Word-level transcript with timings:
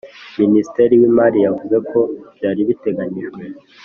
Minisitri 0.41 0.93
w’imari 1.01 1.37
yavuze 1.45 1.77
ko 1.89 1.99
byari 2.35 2.61
biteganyijwe 2.69 3.41